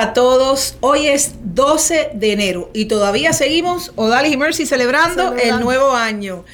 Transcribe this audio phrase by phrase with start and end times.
[0.00, 0.76] a todos.
[0.80, 5.56] Hoy es 12 de enero y todavía seguimos, Odalis y Mercy, celebrando, celebrando.
[5.56, 6.44] el nuevo año.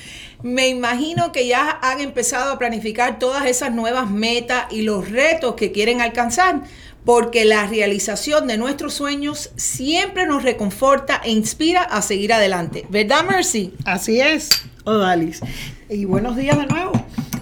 [0.42, 5.54] Me imagino que ya han empezado a planificar todas esas nuevas metas y los retos
[5.54, 6.62] que quieren alcanzar,
[7.04, 12.84] porque la realización de nuestros sueños siempre nos reconforta e inspira a seguir adelante.
[12.88, 13.72] ¿Verdad, Mercy?
[13.84, 14.50] Así es,
[14.82, 15.40] Odalis.
[15.88, 16.92] Y buenos días de nuevo.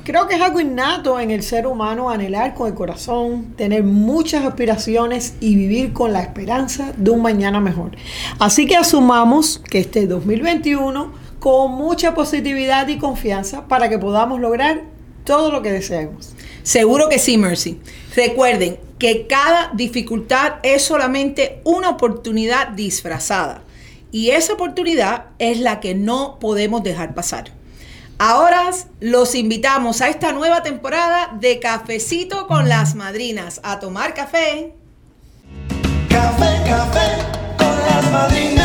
[0.05, 4.45] Creo que es algo innato en el ser humano anhelar con el corazón, tener muchas
[4.45, 7.93] aspiraciones y vivir con la esperanza de un mañana mejor.
[8.39, 14.83] Así que asumamos que este 2021 con mucha positividad y confianza para que podamos lograr
[15.25, 16.35] todo lo que deseemos.
[16.63, 17.81] Seguro que sí, Mercy.
[18.15, 23.63] Recuerden que cada dificultad es solamente una oportunidad disfrazada
[24.13, 27.64] y esa oportunidad es la que no podemos dejar pasar.
[28.19, 28.71] Ahora
[29.01, 33.61] los invitamos a esta nueva temporada de Cafecito con las Madrinas.
[33.65, 34.75] A tomar café.
[36.09, 37.19] Café, café
[37.59, 38.64] con las madrinas.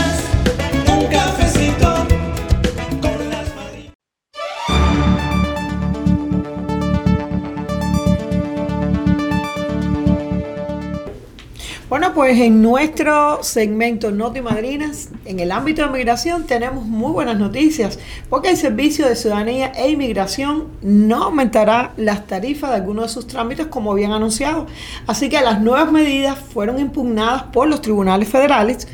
[11.89, 17.39] Bueno, pues en nuestro segmento Noti Madrinas, en el ámbito de migración, tenemos muy buenas
[17.39, 17.97] noticias,
[18.29, 23.25] porque el Servicio de Ciudadanía e Inmigración no aumentará las tarifas de algunos de sus
[23.25, 24.67] trámites como habían anunciado.
[25.07, 28.87] Así que las nuevas medidas fueron impugnadas por los tribunales federales,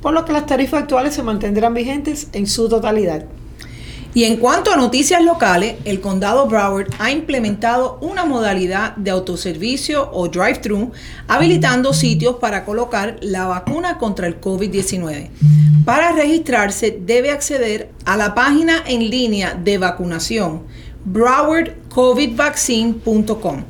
[0.00, 3.24] por lo que las tarifas actuales se mantendrán vigentes en su totalidad.
[4.16, 10.10] Y en cuanto a noticias locales, el condado Broward ha implementado una modalidad de autoservicio
[10.10, 10.90] o drive-thru,
[11.28, 15.28] habilitando sitios para colocar la vacuna contra el COVID-19.
[15.84, 20.62] Para registrarse debe acceder a la página en línea de vacunación
[21.04, 23.64] browardcovidvaccine.com.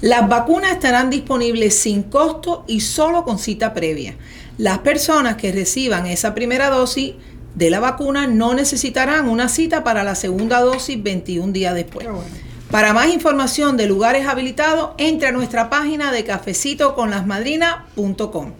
[0.00, 4.16] Las vacunas estarán disponibles sin costo y solo con cita previa.
[4.56, 7.16] Las personas que reciban esa primera dosis
[7.60, 12.08] de la vacuna no necesitarán una cita para la segunda dosis 21 días después.
[12.70, 18.52] Para más información de lugares habilitados, entre a nuestra página de cafecitoconlasmadrinas.com.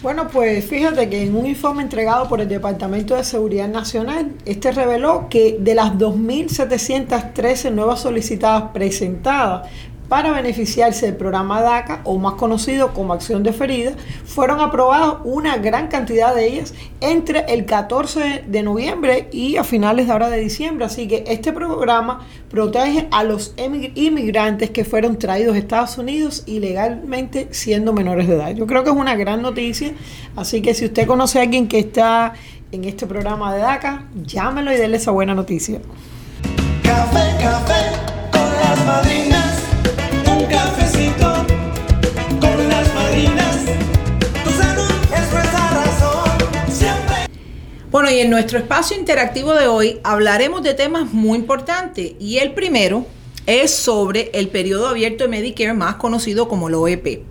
[0.00, 4.70] Bueno, pues fíjate que en un informe entregado por el Departamento de Seguridad Nacional, este
[4.70, 9.68] reveló que de las 2.713 nuevas solicitadas presentadas
[10.08, 13.92] para beneficiarse del programa DACA, o más conocido como Acción Deferida,
[14.24, 20.06] fueron aprobadas una gran cantidad de ellas entre el 14 de noviembre y a finales
[20.06, 20.86] de ahora de diciembre.
[20.86, 27.48] Así que este programa protege a los inmigrantes que fueron traídos a Estados Unidos ilegalmente
[27.50, 28.50] siendo menores de edad.
[28.50, 29.92] Yo creo que es una gran noticia.
[30.36, 32.32] Así que si usted conoce a alguien que está
[32.72, 35.80] en este programa de DACA, llámelo y déle esa buena noticia.
[36.82, 37.92] Café, café
[38.32, 38.86] con las
[47.98, 52.12] Bueno, y en nuestro espacio interactivo de hoy hablaremos de temas muy importantes.
[52.20, 53.04] Y el primero
[53.44, 57.24] es sobre el periodo abierto de Medicare, más conocido como el OEP.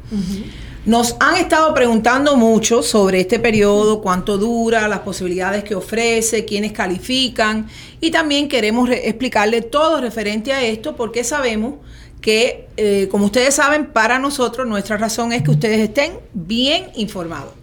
[0.86, 6.74] Nos han estado preguntando mucho sobre este periodo, cuánto dura, las posibilidades que ofrece, quiénes
[6.74, 7.70] califican
[8.02, 11.76] y también queremos explicarle todo referente a esto porque sabemos
[12.20, 17.54] que, eh, como ustedes saben, para nosotros nuestra razón es que ustedes estén bien informados.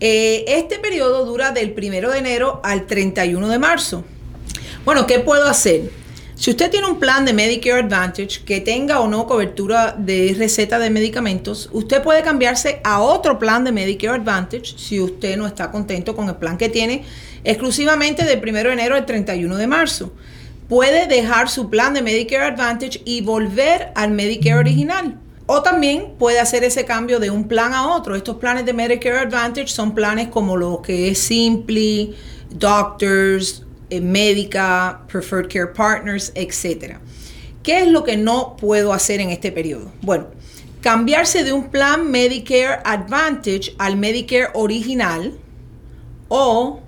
[0.00, 4.04] Eh, este periodo dura del 1 de enero al 31 de marzo.
[4.84, 5.90] Bueno, ¿qué puedo hacer?
[6.34, 10.78] Si usted tiene un plan de Medicare Advantage que tenga o no cobertura de receta
[10.78, 15.70] de medicamentos, usted puede cambiarse a otro plan de Medicare Advantage si usted no está
[15.70, 17.04] contento con el plan que tiene
[17.44, 20.14] exclusivamente del 1 de enero al 31 de marzo
[20.70, 25.18] puede dejar su plan de Medicare Advantage y volver al Medicare original.
[25.52, 28.14] O también puede hacer ese cambio de un plan a otro.
[28.14, 32.14] Estos planes de Medicare Advantage son planes como lo que es Simply,
[32.50, 36.98] Doctors, eh, Medica, Preferred Care Partners, etc.
[37.64, 39.90] ¿Qué es lo que no puedo hacer en este periodo?
[40.02, 40.28] Bueno,
[40.82, 45.32] cambiarse de un plan Medicare Advantage al Medicare original
[46.28, 46.78] o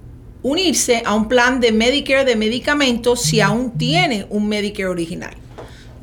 [0.45, 5.42] unirse a un plan de Medicare de medicamentos si aún tiene un Medicare original.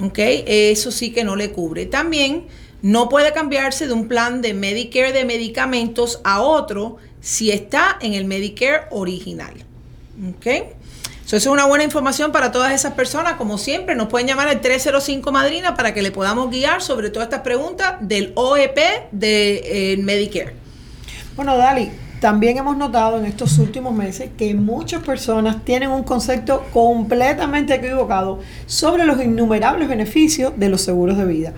[0.02, 0.18] ¿Ok?
[0.18, 1.86] Eso sí que no le cubre.
[1.86, 2.48] También
[2.82, 8.14] no puede cambiarse de un plan de Medicare de medicamentos a otro si está en
[8.14, 9.54] el Medicare original.
[10.36, 10.48] ¿Ok?
[11.26, 13.34] eso es una buena información para todas esas personas.
[13.34, 17.28] Como siempre, nos pueden llamar al 305 Madrina para que le podamos guiar sobre todas
[17.28, 18.80] estas preguntas del OEP
[19.12, 20.56] de eh, Medicare.
[21.36, 26.66] Bueno, Dali, También hemos notado en estos últimos meses que muchas personas tienen un concepto
[26.74, 31.54] completamente equivocado sobre los innumerables beneficios de los seguros de vida.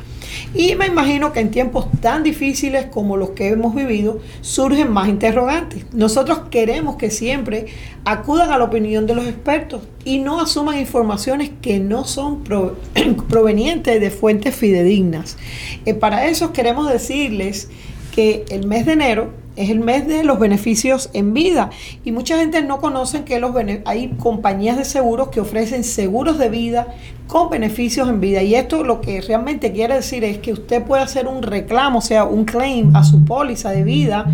[0.53, 5.09] Y me imagino que en tiempos tan difíciles como los que hemos vivido surgen más
[5.09, 5.85] interrogantes.
[5.93, 7.65] Nosotros queremos que siempre
[8.05, 12.77] acudan a la opinión de los expertos y no asuman informaciones que no son pro-
[13.29, 15.37] provenientes de fuentes fidedignas.
[15.85, 17.69] Eh, para eso queremos decirles
[18.13, 21.69] que el mes de enero es el mes de los beneficios en vida
[22.05, 23.51] y mucha gente no conoce que los
[23.85, 26.87] hay compañías de seguros que ofrecen seguros de vida
[27.27, 31.03] con beneficios en vida y esto lo que realmente quiere decir es que usted puede
[31.03, 34.25] hacer un reclamo, o sea, un claim a su póliza de vida.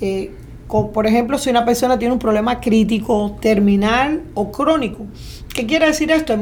[0.00, 0.32] eh,
[0.92, 5.04] por ejemplo, si una persona tiene un problema crítico, terminal o crónico.
[5.52, 6.38] ¿Qué quiere decir esto?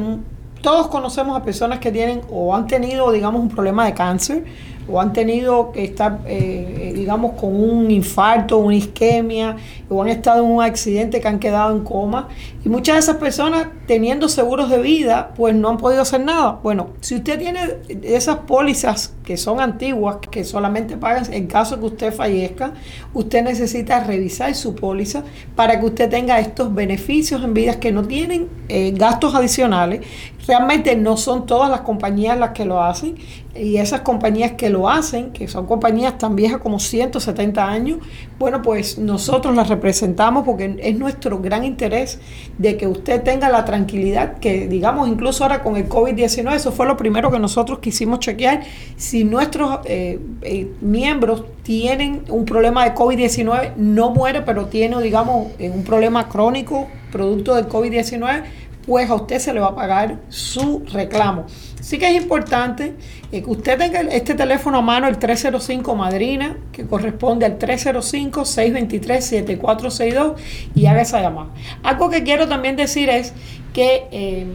[0.61, 4.45] Todos conocemos a personas que tienen o han tenido, digamos, un problema de cáncer
[4.91, 9.55] o han tenido que estar, eh, eh, digamos, con un infarto, una isquemia,
[9.89, 12.27] o han estado en un accidente que han quedado en coma.
[12.63, 16.59] Y muchas de esas personas, teniendo seguros de vida, pues no han podido hacer nada.
[16.63, 17.59] Bueno, si usted tiene
[18.03, 22.73] esas pólizas que son antiguas, que solamente pagan en caso que usted fallezca,
[23.13, 25.23] usted necesita revisar su póliza
[25.55, 30.01] para que usted tenga estos beneficios en vidas que no tienen eh, gastos adicionales.
[30.47, 33.15] Realmente no son todas las compañías las que lo hacen
[33.55, 37.97] y esas compañías que lo hacen, que son compañías tan viejas como 170 años,
[38.37, 42.19] bueno, pues nosotros las representamos porque es nuestro gran interés
[42.57, 46.85] de que usted tenga la tranquilidad que, digamos, incluso ahora con el COVID-19, eso fue
[46.85, 48.61] lo primero que nosotros quisimos chequear,
[48.95, 55.47] si nuestros eh, eh, miembros tienen un problema de COVID-19, no muere, pero tiene, digamos,
[55.57, 58.43] eh, un problema crónico producto del COVID-19,
[58.85, 61.45] pues a usted se le va a pagar su reclamo.
[61.79, 62.93] Así que es importante
[63.31, 70.35] eh, que usted tenga este teléfono a mano, el 305 Madrina, que corresponde al 305-623-7462
[70.75, 71.49] y haga esa llamada.
[71.83, 73.33] Algo que quiero también decir es
[73.73, 74.45] que, eh,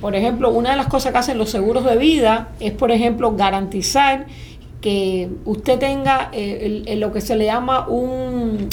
[0.00, 3.34] por ejemplo, una de las cosas que hacen los seguros de vida es, por ejemplo,
[3.34, 4.26] garantizar
[4.80, 8.68] que usted tenga eh, lo que se le llama un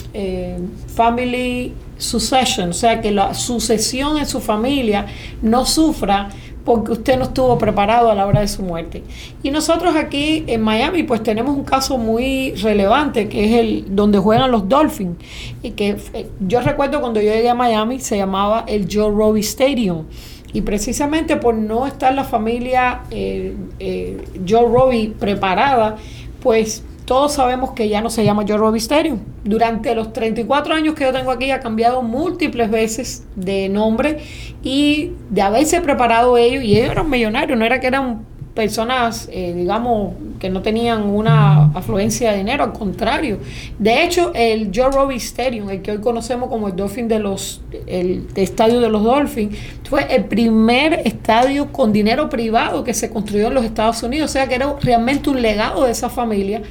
[0.94, 5.06] family succession, o sea, que la sucesión en su familia
[5.42, 6.28] no sufra
[6.64, 9.04] porque usted no estuvo preparado a la hora de su muerte.
[9.44, 14.20] Y nosotros aquí en Miami pues tenemos un caso muy relevante que es el donde
[14.20, 15.18] juegan los Dolphins
[15.64, 19.42] y que eh, yo recuerdo cuando yo llegué a Miami se llamaba el Joe Robbie
[19.42, 20.06] Stadium
[20.54, 24.18] y precisamente por no estar la familia eh, eh,
[24.48, 25.96] Joe Robbie preparada,
[26.42, 29.20] pues todos sabemos que ya no se llama Joe Stadium.
[29.44, 34.20] Durante los 34 años que yo tengo aquí ha cambiado múltiples veces de nombre
[34.64, 39.54] y de haberse preparado ellos, y ellos eran millonarios, no era que eran personas, eh,
[39.56, 43.40] digamos, que no tenían una afluencia de dinero, al contrario.
[43.80, 47.62] De hecho, el Joe Robbie Stadium, el que hoy conocemos como el Dolphin de los,
[47.88, 49.58] el estadio de los Dolphins,
[49.90, 54.34] fue el primer estadio con dinero privado que se construyó en los Estados Unidos, o
[54.34, 56.62] sea que era realmente un legado de esa familia.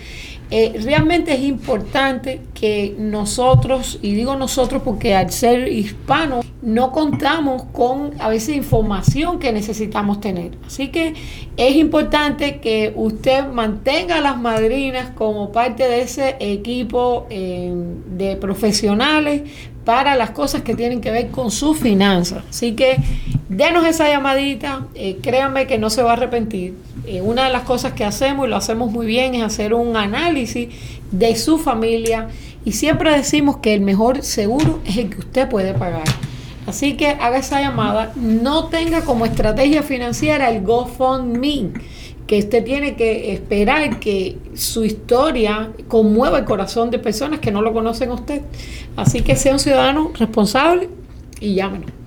[0.52, 7.64] Eh, realmente es importante que nosotros, y digo nosotros porque al ser hispanos, no contamos
[7.73, 10.58] con a veces información que necesitamos tener.
[10.67, 11.14] Así que
[11.56, 17.72] es importante que usted mantenga a las madrinas como parte de ese equipo eh,
[18.17, 19.43] de profesionales
[19.84, 22.43] para las cosas que tienen que ver con sus finanzas.
[22.51, 22.96] Así que
[23.50, 26.74] denos esa llamadita, eh, créanme que no se va a arrepentir.
[27.04, 29.96] Eh, una de las cosas que hacemos y lo hacemos muy bien es hacer un
[29.96, 30.69] análisis
[31.10, 32.28] de su familia
[32.64, 36.04] y siempre decimos que el mejor seguro es el que usted puede pagar.
[36.66, 41.72] Así que haga esa llamada, no tenga como estrategia financiera el GoFundMe,
[42.28, 47.62] que usted tiene que esperar que su historia conmueva el corazón de personas que no
[47.62, 48.42] lo conocen a usted.
[48.94, 50.88] Así que sea un ciudadano responsable
[51.40, 51.99] y llámenos.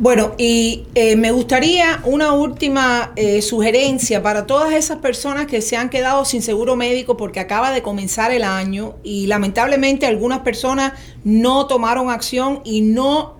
[0.00, 5.76] Bueno, y eh, me gustaría una última eh, sugerencia para todas esas personas que se
[5.76, 10.94] han quedado sin seguro médico porque acaba de comenzar el año y lamentablemente algunas personas
[11.22, 13.39] no tomaron acción y no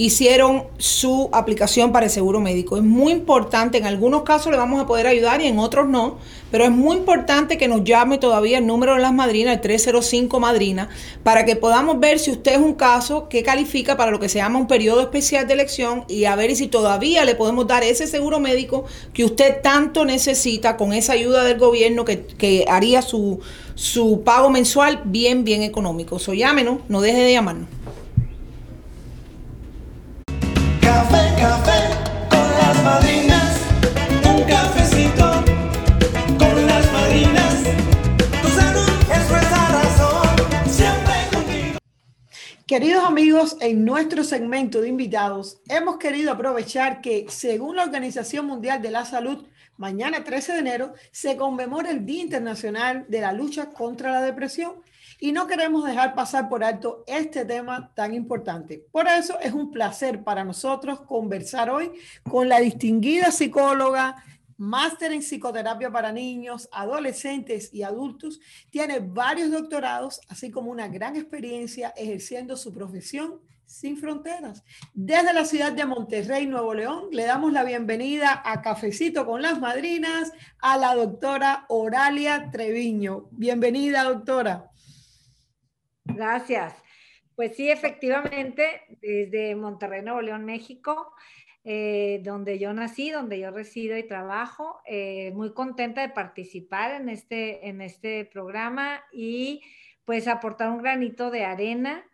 [0.00, 2.78] hicieron su aplicación para el seguro médico.
[2.78, 6.16] Es muy importante, en algunos casos le vamos a poder ayudar y en otros no,
[6.50, 10.40] pero es muy importante que nos llame todavía el número de las madrinas, el 305
[10.40, 10.88] madrina,
[11.22, 14.38] para que podamos ver si usted es un caso que califica para lo que se
[14.38, 18.06] llama un periodo especial de elección y a ver si todavía le podemos dar ese
[18.06, 23.40] seguro médico que usted tanto necesita con esa ayuda del gobierno que, haría su,
[23.74, 26.18] su pago mensual bien, bien económico.
[26.18, 27.79] So, llámenos, no deje de llamarnos.
[31.40, 31.88] Café,
[32.28, 33.56] con las madrinas.
[34.28, 35.42] Un cafecito
[36.38, 37.54] con las madrinas.
[38.42, 40.36] Tu salud es razón.
[40.66, 41.78] Siempre
[42.66, 48.82] Queridos amigos, en nuestro segmento de invitados hemos querido aprovechar que, según la Organización Mundial
[48.82, 49.46] de la Salud,
[49.78, 54.74] mañana 13 de enero se conmemora el Día Internacional de la Lucha contra la Depresión
[55.20, 58.86] y no queremos dejar pasar por alto este tema tan importante.
[58.90, 61.92] Por eso es un placer para nosotros conversar hoy
[62.28, 64.24] con la distinguida psicóloga,
[64.56, 68.40] máster en psicoterapia para niños, adolescentes y adultos.
[68.70, 74.64] Tiene varios doctorados, así como una gran experiencia ejerciendo su profesión sin fronteras.
[74.94, 79.60] Desde la ciudad de Monterrey, Nuevo León, le damos la bienvenida a Cafecito con las
[79.60, 83.28] Madrinas a la doctora Oralia Treviño.
[83.30, 84.70] Bienvenida, doctora.
[86.20, 86.74] Gracias.
[87.34, 91.14] Pues sí, efectivamente, desde Monterrey, Nuevo León, México,
[91.64, 94.82] eh, donde yo nací, donde yo resido y trabajo.
[94.84, 99.62] Eh, muy contenta de participar en este, en este programa y
[100.04, 102.04] pues aportar un granito de arena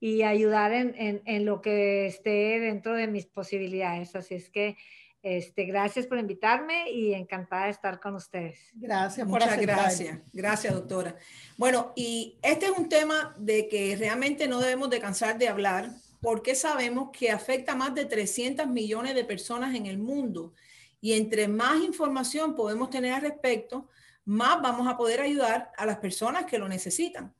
[0.00, 4.16] y ayudar en, en, en lo que esté dentro de mis posibilidades.
[4.16, 4.76] Así es que
[5.22, 8.58] este, gracias por invitarme y encantada de estar con ustedes.
[8.74, 10.18] Gracias por Muchas gracias.
[10.32, 11.16] Gracias, doctora.
[11.56, 15.90] Bueno, y este es un tema de que realmente no debemos de cansar de hablar
[16.20, 20.54] porque sabemos que afecta a más de 300 millones de personas en el mundo.
[21.00, 23.88] Y entre más información podemos tener al respecto,
[24.24, 27.34] más vamos a poder ayudar a las personas que lo necesitan.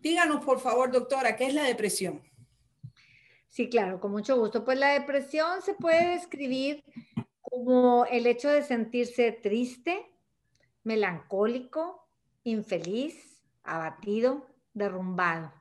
[0.00, 2.22] Díganos, por favor, doctora, ¿qué es la depresión?
[3.52, 4.64] Sí, claro, con mucho gusto.
[4.64, 6.82] Pues la depresión se puede describir
[7.42, 10.10] como el hecho de sentirse triste,
[10.84, 12.08] melancólico,
[12.44, 15.52] infeliz, abatido, derrumbado.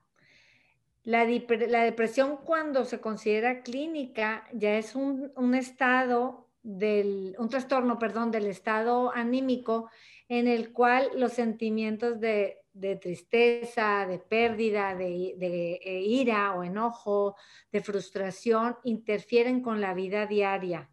[1.03, 8.31] La, depresión cuando se considera clínica ya es un, un estado del, un trastorno, perdón,
[8.31, 9.89] del estado anímico
[10.29, 15.35] en el cual los sentimientos de de tristeza, de pérdida, de,
[15.83, 17.35] eh, ira o enojo,
[17.71, 20.89] de frustración, interfieren con la vida diaria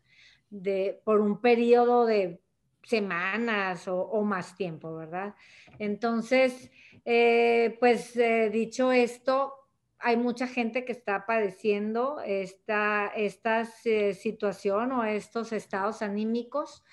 [0.51, 2.41] de, por un periodo de
[2.83, 5.35] semanas o, más tiempo, ¿verdad?
[5.79, 6.71] Entonces,
[7.05, 9.53] eh, pues eh, dicho esto,
[10.01, 16.85] hay mucha gente que está padeciendo esta, esta situación o estos estados anímicos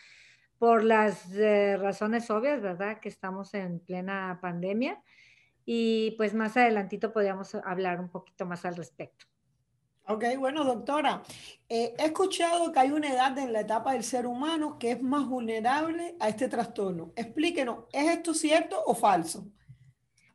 [0.57, 2.99] por las eh, razones obvias, ¿verdad?
[2.99, 5.01] Que estamos en plena pandemia
[5.65, 9.25] y pues más adelantito podríamos hablar un poquito más al respecto.
[10.07, 11.23] Ok, bueno, doctora,
[11.67, 15.01] eh, he escuchado que hay una edad en la etapa del ser humano que es
[15.01, 17.11] más vulnerable a este trastorno.
[17.15, 19.47] Explíquenos, ¿es esto cierto o falso?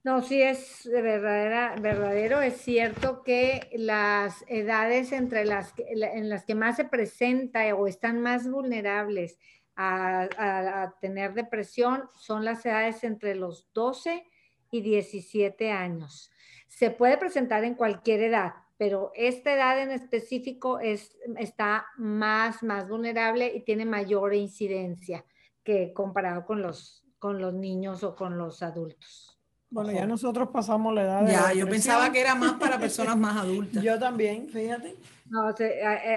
[0.03, 2.41] No, sí es verdadera, verdadero.
[2.41, 8.23] Es cierto que las edades entre las en las que más se presenta o están
[8.23, 9.39] más vulnerables
[9.77, 14.25] a, tener depresión son las edades entre los 12
[14.71, 16.31] y 17 años.
[16.69, 22.89] Se puede presentar en cualquier edad, pero esta edad en específico es, está más, más
[22.89, 25.25] vulnerable y tiene mayor incidencia
[25.63, 29.40] que comparado con los, con los niños o con los adultos.
[29.71, 31.29] Bueno, ya nosotros pasamos la edad.
[31.29, 33.83] ya, yo pensaba que era más para personas más adultas.
[33.83, 34.97] yo también, fíjate.
[35.31, 35.55] No,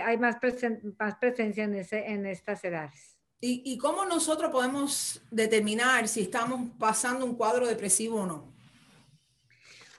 [0.05, 0.37] hay más,
[0.97, 3.13] más presencia en, ese, en estas edades.
[3.45, 8.53] ¿Y, cómo nosotros podemos determinar si estamos pasando un cuadro depresivo o no?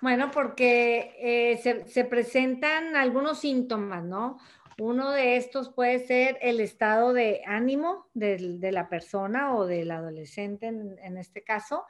[0.01, 4.39] Bueno, porque eh, se, presentan algunos síntomas, ¿no?
[4.79, 10.69] Uno de estos puede ser el estado de ánimo de, la persona o del adolescente
[10.69, 11.85] en, este caso.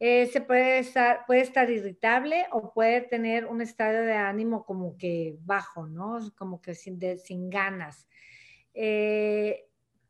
[0.00, 4.96] Eh, se puede estar, puede estar irritable o puede tener un estado de ánimo como
[4.96, 6.18] que bajo, ¿no?
[6.36, 8.08] Como que sin, sin ganas.
[8.74, 9.68] Eh,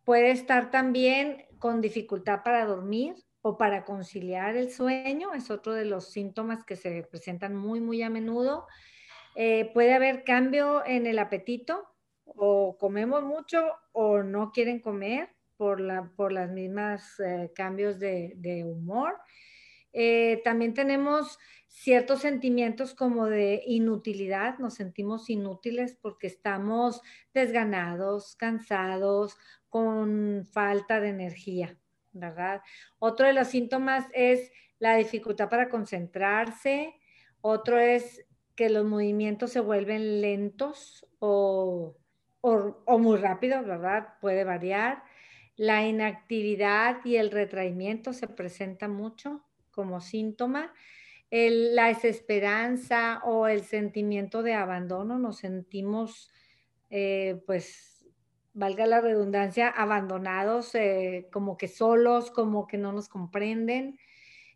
[0.08, 5.84] Puede estar también con dificultad para dormir o para conciliar el sueño, es otro de
[5.84, 8.66] los síntomas que se presentan muy, muy a menudo.
[9.36, 15.28] Eh, puede haber cambio en el apetito, o comemos mucho o no quieren comer
[15.58, 19.14] por, la, por las mismas eh, cambios de, humor.
[20.00, 27.02] Eh, también tenemos ciertos sentimientos como de inutilidad, nos sentimos inútiles porque estamos
[27.34, 29.36] desganados, cansados
[29.68, 31.76] con falta de energía,
[32.12, 32.62] ¿verdad?
[33.00, 36.94] Otro de los síntomas es la dificultad para concentrarse,
[37.40, 38.24] otro es
[38.54, 41.96] que los movimientos se vuelven lentos o,
[42.86, 44.14] muy rápidos, ¿verdad?
[44.20, 45.02] Puede variar.
[45.56, 49.44] La inactividad y el retraimiento se presenta mucho
[49.78, 50.72] como síntoma.
[51.30, 56.32] la desesperanza o el sentimiento de abandono, nos sentimos
[56.90, 58.04] eh, pues
[58.54, 63.98] valga la redundancia, abandonados, eh, como que solos, como que no nos comprenden.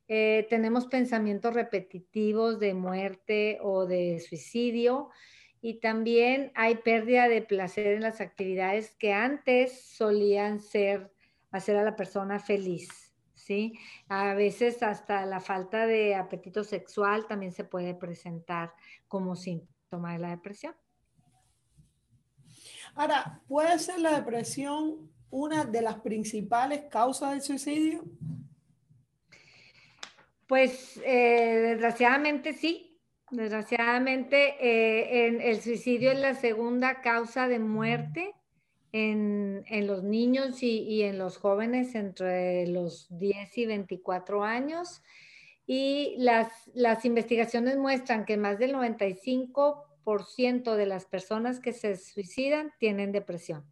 [0.09, 5.11] eh, tenemos pensamientos repetitivos de muerte o de suicidio
[5.61, 11.13] y también hay pérdida de placer en las actividades que antes solían ser
[11.53, 13.12] hacer a la persona feliz,
[13.45, 13.79] ¿sí?
[14.09, 18.73] A veces hasta la falta de apetito sexual también se puede presentar
[19.09, 20.75] como síntoma de la depresión.
[22.95, 28.05] Ahora, ¿puede ser la depresión una de las principales causas del suicidio?
[30.47, 32.89] Pues eh, desgraciadamente sí.
[33.31, 38.35] Desgraciadamente eh, el suicidio es la segunda causa de muerte
[38.93, 45.03] en, los niños y, en los jóvenes entre los 10 y 24 años.
[45.67, 52.73] Y las, las investigaciones muestran que más del 95% de las personas que se suicidan
[52.79, 53.65] tienen depresión.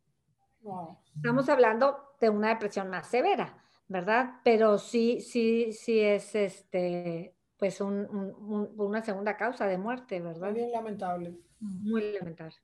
[1.15, 4.41] Estamos hablando de una depresión más severa, ¿verdad?
[4.45, 10.53] Pero sí, sí, sí es este, pues una segunda causa de muerte, ¿verdad?
[10.53, 11.39] Muy lamentable.
[11.61, 12.57] Muy lamentable.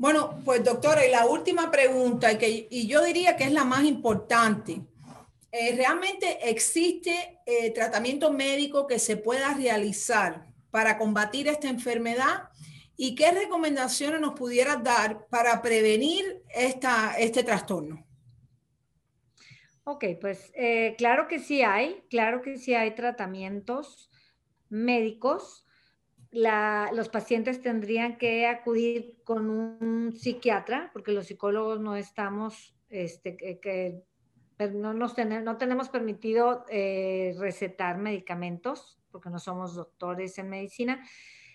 [0.00, 3.84] Bueno, pues doctora, y la última pregunta, que, y yo diría que es la más
[3.84, 4.80] importante.
[5.52, 12.48] Eh, ¿Realmente existe eh, tratamiento médico que se pueda realizar para combatir esta enfermedad?
[12.96, 18.02] ¿Y qué recomendaciones nos pudieras dar para prevenir esta, este trastorno?
[19.84, 24.10] Ok, pues eh, claro que sí hay, claro que sí hay tratamientos
[24.70, 25.66] médicos.
[26.32, 34.02] Los pacientes tendrían que acudir con un psiquiatra, porque los psicólogos no estamos, este, que,
[34.72, 41.04] no, nos no tenemos permitido eh, recetar medicamentos, porque no somos doctores en medicina.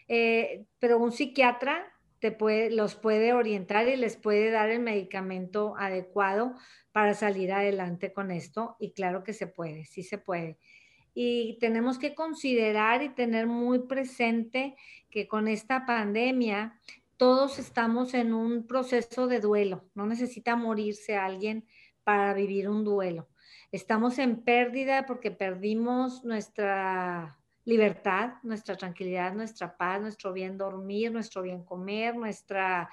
[0.08, 5.75] Eh, pero un psiquiatra te puede, los puede orientar y les puede dar el medicamento
[5.77, 6.55] adecuado
[6.91, 8.75] para salir adelante con esto.
[8.79, 10.57] Y claro que se puede, sí se puede.
[11.15, 14.75] Y tenemos que considerar y tener muy presente
[15.09, 16.79] que con esta pandemia
[17.17, 19.85] todos estamos en un proceso de duelo.
[19.95, 21.65] No necesita morirse alguien
[22.03, 23.27] para vivir un duelo.
[23.71, 31.41] Estamos en pérdida porque perdimos nuestra libertad, nuestra tranquilidad, nuestra paz, nuestro bien dormir, nuestro
[31.41, 32.89] bien comer, nuestra,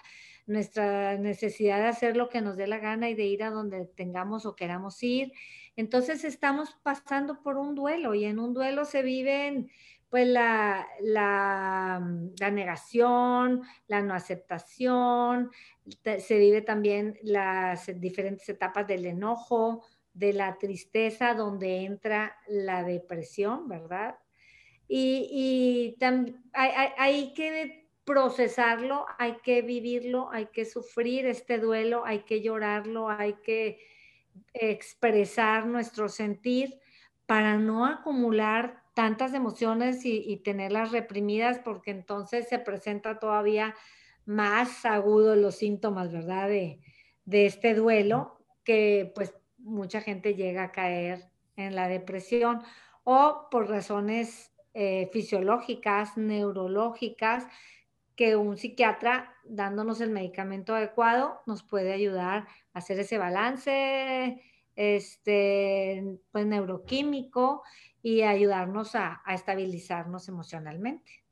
[0.47, 3.87] nuestra necesidad de hacer lo que nos dé la gana y de ir a donde
[3.87, 5.33] tengamos o queramos ir.
[5.77, 9.71] Entonces estamos pasando por un duelo y en un duelo se viven
[10.11, 12.07] pues la, la,
[12.39, 15.51] la, negación, la no aceptación,
[16.19, 23.69] se vive también las diferentes etapas del enojo, de la tristeza, donde entra la depresión,
[23.69, 24.17] ¿verdad?
[24.87, 25.97] Y,
[26.53, 33.35] hay, que procesarlo, hay que vivirlo, hay que sufrir este duelo, hay que llorarlo, hay
[33.35, 33.79] que
[34.53, 36.79] expresar nuestro sentir
[37.27, 43.75] para no acumular tantas emociones y, tenerlas reprimidas, porque entonces se presenta todavía
[44.27, 46.49] más agudo los síntomas, ¿verdad?
[46.49, 46.81] De,
[47.25, 52.63] de este duelo, que pues mucha gente llega a caer en la depresión
[53.05, 57.47] o por razones eh, fisiológicas, neurológicas,
[58.17, 64.43] que un psiquiatra dándonos el medicamento adecuado nos puede ayudar a hacer ese balance
[64.77, 67.63] este, pues, neuroquímico
[68.03, 71.25] y ayudarnos a, estabilizarnos emocionalmente.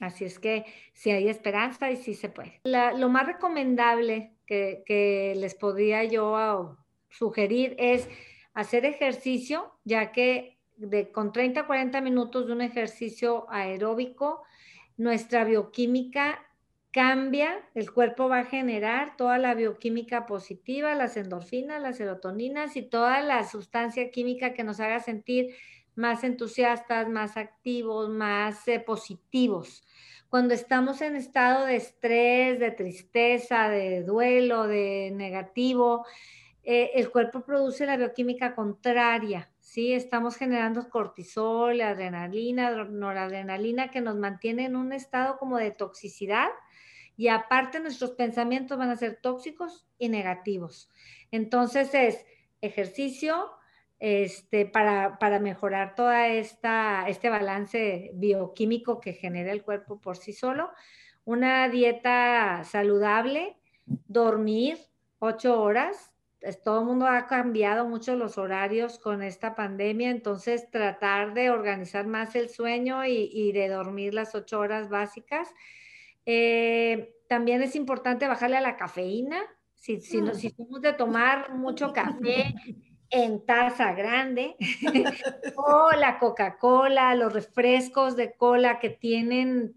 [0.00, 2.60] Así es que si hay esperanza y sí se puede.
[2.64, 6.76] lo más recomendable que, que les podría yo
[7.08, 8.08] sugerir es
[8.54, 14.42] hacer ejercicio, ya que de, con 30 a 40 minutos de un ejercicio aeróbico,
[14.96, 16.40] nuestra bioquímica
[16.90, 22.82] cambia, el cuerpo va a generar toda la bioquímica positiva, las endorfinas, las serotoninas y
[22.82, 25.56] toda la sustancia química que nos haga sentir
[25.96, 29.82] más entusiastas, más activos, más eh, positivos.
[30.28, 36.06] Cuando estamos en estado de estrés, de tristeza, de duelo, de negativo,
[36.62, 39.92] eh, el cuerpo produce la bioquímica contraria, ¿sí?
[39.92, 46.46] Estamos generando cortisol, adrenalina, noradrenalina que nos mantiene en un estado como de toxicidad
[47.16, 50.92] y aparte nuestros pensamientos van a ser tóxicos y negativos.
[51.32, 52.24] Entonces es
[52.60, 53.50] ejercicio
[53.98, 55.96] este, para, para mejorar
[56.28, 60.70] esta, este balance bioquímico que genera el cuerpo por sí solo,
[61.24, 63.56] una dieta saludable,
[63.86, 64.78] dormir
[65.18, 66.13] ocho horas,
[66.62, 72.06] todo el mundo ha cambiado mucho los horarios con esta pandemia, entonces tratar de organizar
[72.06, 75.48] más el sueño y, de dormir las ocho horas básicas.
[76.26, 79.40] Eh, también es importante bajarle a la cafeína.
[79.74, 80.34] Si, si, mm.
[80.34, 82.54] si somos de tomar mucho café
[83.10, 84.56] en taza grande,
[85.56, 89.76] o la Coca-Cola, los refrescos de cola que tienen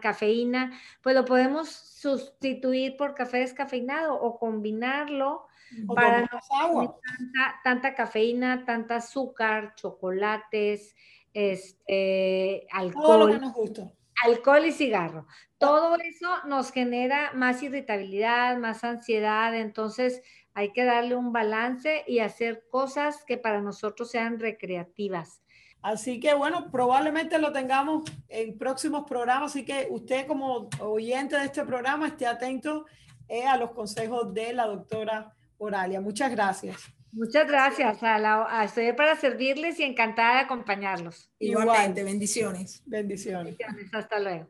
[0.00, 5.46] cafeína, pues lo podemos sustituir por café descafeinado o combinarlo
[5.86, 7.00] O para más agua.
[7.06, 10.94] tanta, tanta cafeína, tanta azúcar, chocolates,
[11.32, 13.82] este, Todo lo que alcohol, nos gusta.
[14.24, 15.26] alcohol y cigarro.
[15.58, 20.22] Todo eso nos genera más irritabilidad, más ansiedad, entonces
[20.54, 25.42] hay que darle un balance y hacer cosas que para nosotros sean recreativas.
[25.82, 31.44] Así que bueno, probablemente lo tengamos en próximos programas, así que usted como oyente de
[31.44, 32.86] este programa esté atento
[33.28, 36.00] eh, a los consejos de la doctora Oralia.
[36.00, 36.76] Muchas gracias.
[37.12, 41.30] Muchas gracias, a la, a- estoy para servirles y encantada de acompañarlos.
[41.38, 42.12] Igualmente, Igual.
[42.12, 42.82] bendiciones.
[42.84, 43.56] Bendiciones.
[43.92, 44.46] Hasta luego.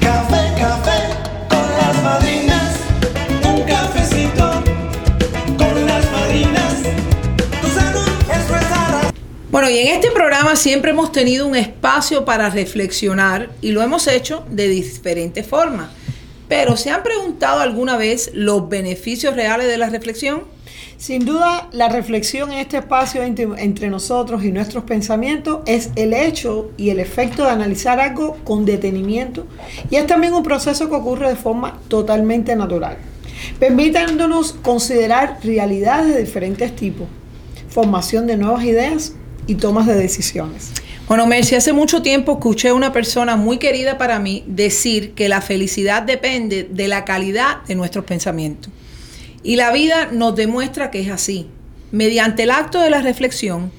[0.00, 0.98] Café, café
[1.48, 2.80] con las madrinas.
[3.46, 4.62] Un cafecito
[9.62, 14.08] Bueno, y en este programa siempre hemos tenido un espacio para reflexionar y lo hemos
[14.08, 15.88] hecho de diferentes formas.
[16.48, 20.42] Pero ¿se han preguntado alguna vez los beneficios reales de la reflexión?
[20.96, 26.12] Sin duda, la reflexión en este espacio entre, entre nosotros y nuestros pensamientos es el
[26.12, 29.46] hecho y el efecto de analizar algo con detenimiento
[29.90, 32.96] y es también un proceso que ocurre de forma totalmente natural,
[33.60, 37.06] permitiéndonos considerar realidades de diferentes tipos,
[37.68, 39.12] formación de nuevas ideas
[39.46, 40.72] y tomas de decisiones.
[41.08, 45.28] Bueno, Mercy, hace mucho tiempo escuché a una persona muy querida para mí decir que
[45.28, 48.72] la felicidad depende de la calidad de nuestros pensamientos.
[49.42, 51.48] Y la vida nos demuestra que es así.
[51.90, 53.72] Mediante el acto de la reflexión,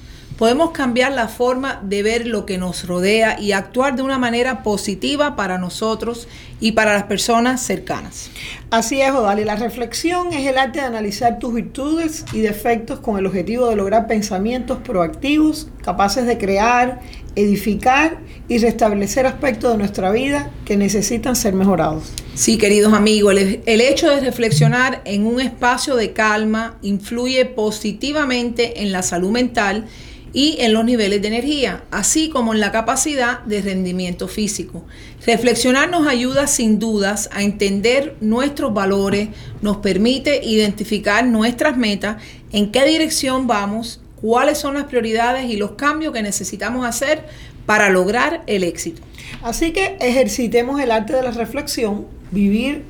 [0.43, 4.61] podemos cambiar la forma de ver lo que nos rodea y actuar de una manera
[4.61, 6.27] positiva para nosotros
[6.59, 8.29] y para las personas cercanas.
[8.69, 9.45] Así es, Odali.
[9.45, 13.77] La reflexión es el arte de analizar tus virtudes y defectos con el objetivo de
[13.77, 16.99] lograr pensamientos proactivos, capaces de crear,
[17.37, 18.17] edificar
[18.49, 22.11] y restablecer aspectos de nuestra vida que necesitan ser mejorados.
[22.33, 28.81] Sí, queridos amigos, el, el hecho de reflexionar en un espacio de calma influye positivamente
[28.81, 29.87] en la salud mental
[30.33, 34.83] y en los niveles de energía, así como en la capacidad de rendimiento físico.
[35.25, 39.29] Reflexionar nos ayuda sin dudas a entender nuestros valores,
[39.61, 45.71] nos permite identificar nuestras metas, en qué dirección vamos, cuáles son las prioridades y los
[45.73, 47.25] cambios que necesitamos hacer
[47.67, 49.01] para lograr el éxito.
[49.43, 52.07] Así que ejercitemos el arte de la reflexión.
[52.31, 52.83] Vivir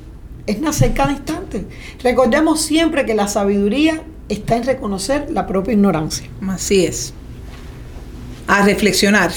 [0.46, 1.64] es nacer cada instante.
[2.02, 6.26] Recordemos siempre que la sabiduría está en reconocer la propia ignorancia.
[6.48, 7.12] Así es.
[8.46, 9.30] A reflexionar.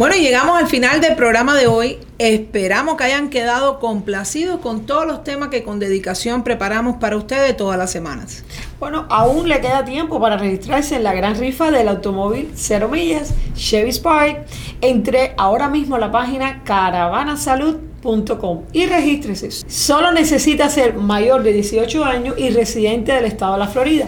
[0.00, 1.98] Bueno, llegamos al final del programa de hoy.
[2.18, 7.54] Esperamos que hayan quedado complacidos con todos los temas que con dedicación preparamos para ustedes
[7.54, 8.42] todas las semanas.
[8.80, 13.34] Bueno, aún le queda tiempo para registrarse en la gran rifa del automóvil 0 millas
[13.54, 14.46] Chevy Spark.
[14.80, 19.50] Entre ahora mismo a la página caravanasalud.com y regístrese.
[19.68, 24.06] Solo necesita ser mayor de 18 años y residente del estado de la Florida.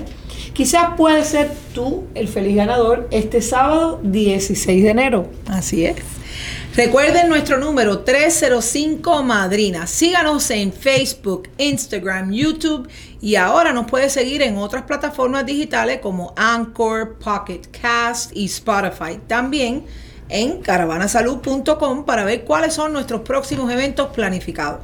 [0.55, 5.27] Quizás puede ser tú el feliz ganador este sábado 16 de enero.
[5.49, 5.97] Así es.
[6.75, 9.87] Recuerden nuestro número 305 Madrina.
[9.87, 12.89] Síganos en Facebook, Instagram, YouTube
[13.21, 19.21] y ahora nos puede seguir en otras plataformas digitales como Anchor, Pocket Cast y Spotify.
[19.27, 19.85] También
[20.31, 24.81] en caravanasalud.com para ver cuáles son nuestros próximos eventos planificados.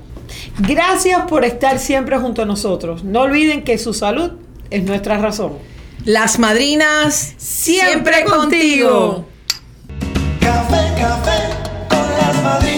[0.59, 3.03] Gracias por estar siempre junto a nosotros.
[3.03, 4.33] No olviden que su salud
[4.69, 5.55] es nuestra razón.
[6.05, 8.91] Las madrinas siempre, Siempre contigo.
[8.91, 9.27] contigo.
[10.41, 11.68] Café, café
[12.49, 12.78] Madrid.